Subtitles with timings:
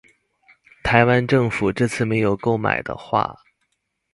[0.83, 3.35] 台灣政府這次沒有購買的話